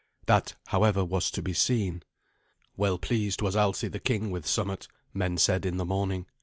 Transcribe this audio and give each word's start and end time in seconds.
That, 0.25 0.55
however, 0.69 1.05
was 1.05 1.29
to 1.29 1.43
be 1.43 1.53
seen. 1.53 2.01
Well 2.75 2.97
pleased 2.97 3.43
was 3.43 3.55
Alsi 3.55 3.87
the 3.87 3.99
king 3.99 4.31
with 4.31 4.47
somewhat, 4.47 4.87
men 5.13 5.37
said 5.37 5.63
in 5.63 5.77
the 5.77 5.85
morning. 5.85 6.25